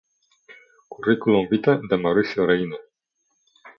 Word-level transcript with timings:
Curriculum 1.03 1.45
vitae 1.51 1.75
de 1.91 1.95
Mauricio 2.07 2.47
Reina 2.53 2.77